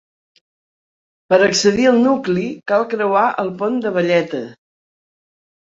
[1.33, 4.45] Per accedir al nucli cal creuar el pont de Valleta.